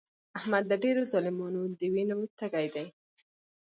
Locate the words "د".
0.67-0.73, 1.79-1.81